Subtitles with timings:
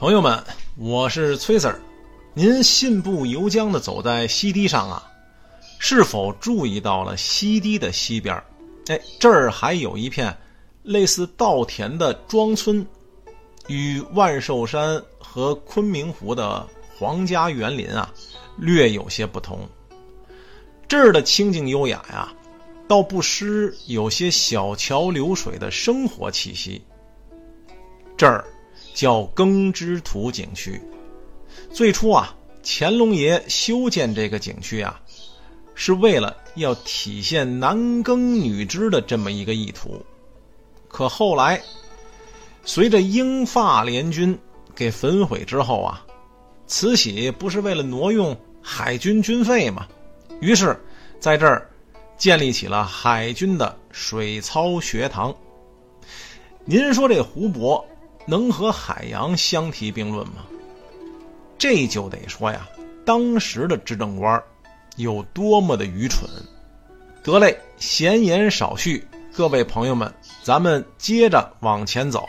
[0.00, 0.42] 朋友们，
[0.78, 1.78] 我是崔 Sir。
[2.32, 5.12] 您信步游江的走在西堤上啊，
[5.78, 8.42] 是否注意到了西堤的西边？
[8.86, 10.34] 哎，这儿还有一片
[10.82, 12.86] 类似稻田的庄村，
[13.66, 16.66] 与万寿山和昆明湖的
[16.98, 18.10] 皇家园林啊，
[18.56, 19.68] 略有些不同。
[20.88, 22.32] 这儿的清静优雅呀，
[22.88, 26.80] 倒不失有些小桥流水的生活气息。
[28.16, 28.42] 这儿。
[28.94, 30.80] 叫耕织图景区。
[31.72, 35.00] 最初啊，乾隆爷修建这个景区啊，
[35.74, 40.04] 是为了要体现男耕女织的这么一个意图。
[40.88, 41.62] 可后来，
[42.64, 44.36] 随着英法联军
[44.74, 46.04] 给焚毁之后啊，
[46.66, 49.86] 慈禧不是为了挪用海军军费吗？
[50.40, 50.78] 于是，
[51.20, 51.70] 在这儿
[52.18, 55.34] 建立起了海军的水操学堂。
[56.64, 57.84] 您说这胡博？
[58.30, 60.46] 能和海洋相提并论吗？
[61.58, 62.68] 这就得说呀，
[63.04, 64.40] 当时的执政官
[64.94, 66.30] 有多么的愚蠢。
[67.24, 70.14] 得嘞，闲言少叙，各位朋友们，
[70.44, 72.24] 咱们接着往前走。